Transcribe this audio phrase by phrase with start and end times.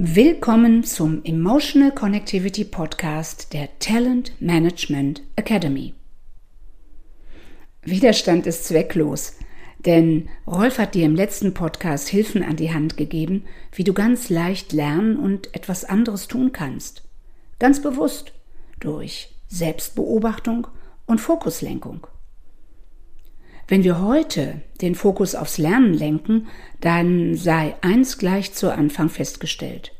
[0.00, 5.92] Willkommen zum Emotional Connectivity Podcast der Talent Management Academy.
[7.82, 9.34] Widerstand ist zwecklos,
[9.80, 14.30] denn Rolf hat dir im letzten Podcast Hilfen an die Hand gegeben, wie du ganz
[14.30, 17.02] leicht lernen und etwas anderes tun kannst.
[17.58, 18.32] Ganz bewusst
[18.78, 20.68] durch Selbstbeobachtung
[21.06, 22.06] und Fokuslenkung.
[23.68, 26.48] Wenn wir heute den Fokus aufs Lernen lenken,
[26.80, 29.92] dann sei eins gleich zu Anfang festgestellt.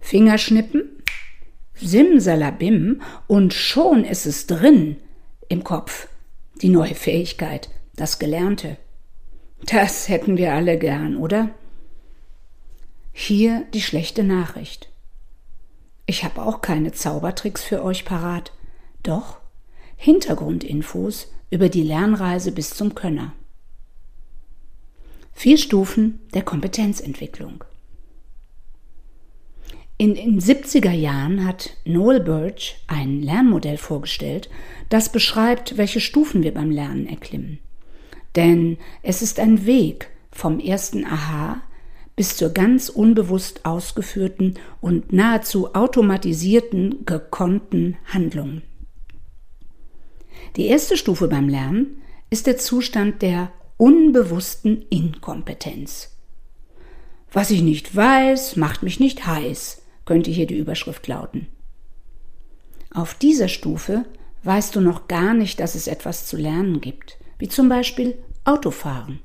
[0.00, 0.82] Fingerschnippen,
[1.74, 4.96] Simsalabim und schon ist es drin
[5.48, 6.08] im Kopf.
[6.60, 8.76] Die neue Fähigkeit, das Gelernte.
[9.64, 11.50] Das hätten wir alle gern, oder?
[13.12, 14.90] Hier die schlechte Nachricht.
[16.06, 18.52] Ich habe auch keine Zaubertricks für euch parat,
[19.04, 19.38] doch
[19.96, 23.34] Hintergrundinfos über die Lernreise bis zum Könner.
[25.34, 27.62] Vier Stufen der Kompetenzentwicklung.
[29.98, 34.48] In den 70er Jahren hat Noel Birch ein Lernmodell vorgestellt,
[34.88, 37.58] das beschreibt, welche Stufen wir beim Lernen erklimmen.
[38.34, 41.60] Denn es ist ein Weg vom ersten Aha
[42.16, 48.62] bis zur ganz unbewusst ausgeführten und nahezu automatisierten, gekonnten Handlung.
[50.56, 56.10] Die erste Stufe beim Lernen ist der Zustand der unbewussten Inkompetenz.
[57.32, 61.46] Was ich nicht weiß, macht mich nicht heiß, könnte hier die Überschrift lauten.
[62.90, 64.04] Auf dieser Stufe
[64.44, 69.20] weißt du noch gar nicht, dass es etwas zu lernen gibt, wie zum Beispiel Autofahren.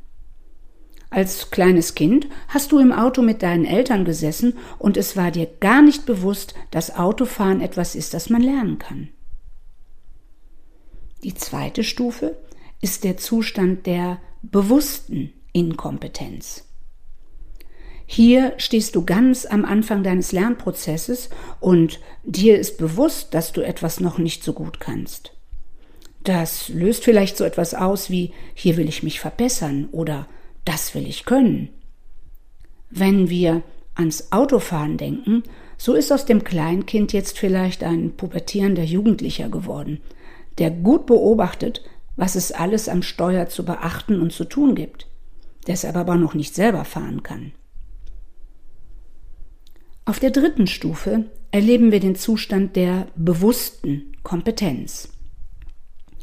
[1.09, 5.47] Als kleines Kind hast du im Auto mit deinen Eltern gesessen und es war dir
[5.59, 9.09] gar nicht bewusst, dass Autofahren etwas ist, das man lernen kann.
[11.27, 12.37] Die zweite Stufe
[12.79, 16.63] ist der Zustand der bewussten Inkompetenz.
[18.05, 23.99] Hier stehst du ganz am Anfang deines Lernprozesses und dir ist bewusst, dass du etwas
[23.99, 25.33] noch nicht so gut kannst.
[26.23, 30.29] Das löst vielleicht so etwas aus wie hier will ich mich verbessern oder
[30.63, 31.67] das will ich können.
[32.89, 33.63] Wenn wir
[33.95, 35.43] ans Autofahren denken,
[35.77, 39.99] so ist aus dem Kleinkind jetzt vielleicht ein pubertierender Jugendlicher geworden,
[40.57, 41.83] der gut beobachtet,
[42.15, 45.07] was es alles am Steuer zu beachten und zu tun gibt,
[45.67, 47.51] deshalb aber noch nicht selber fahren kann.
[50.05, 55.09] Auf der dritten Stufe erleben wir den Zustand der bewussten Kompetenz.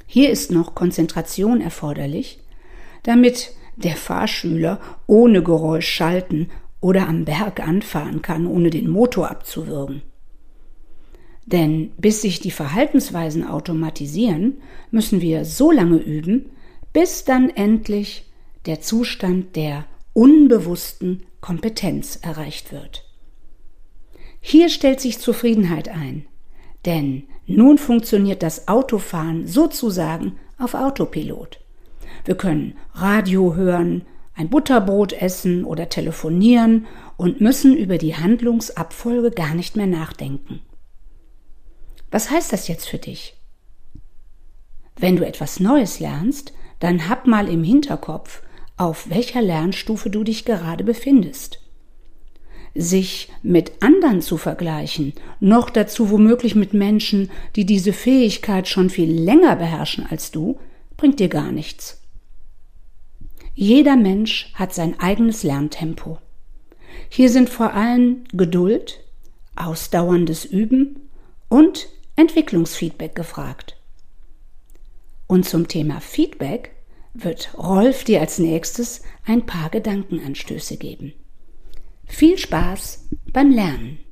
[0.06, 2.40] Hier ist noch Konzentration erforderlich,
[3.02, 10.02] damit der Fahrschüler ohne Geräusch schalten oder am Berg anfahren kann, ohne den Motor abzuwürgen.
[11.47, 14.59] Denn bis sich die Verhaltensweisen automatisieren,
[14.91, 16.50] müssen wir so lange üben,
[16.93, 18.31] bis dann endlich
[18.66, 19.84] der Zustand der
[20.15, 23.05] unbewussten Kompetenz erreicht wird.
[24.41, 26.25] Hier stellt sich Zufriedenheit ein,
[26.87, 31.61] denn nun funktioniert das Autofahren sozusagen auf Autopilot.
[32.25, 34.03] Wir können Radio hören,
[34.34, 40.61] ein Butterbrot essen oder telefonieren und müssen über die Handlungsabfolge gar nicht mehr nachdenken.
[42.14, 43.34] Was heißt das jetzt für dich?
[44.94, 48.41] Wenn du etwas Neues lernst, dann hab mal im Hinterkopf,
[48.76, 51.58] auf welcher Lernstufe du dich gerade befindest.
[52.72, 59.10] Sich mit anderen zu vergleichen, noch dazu womöglich mit Menschen, die diese Fähigkeit schon viel
[59.10, 60.60] länger beherrschen als du,
[60.96, 62.00] bringt dir gar nichts.
[63.56, 66.19] Jeder Mensch hat sein eigenes Lerntempo.
[67.08, 69.00] Hier sind vor allem Geduld,
[69.56, 71.10] ausdauerndes Üben
[71.48, 73.76] und Entwicklungsfeedback gefragt.
[75.26, 76.75] Und zum Thema Feedback
[77.12, 81.12] wird Rolf dir als nächstes ein paar Gedankenanstöße geben.
[82.06, 83.98] Viel Spaß beim Lernen!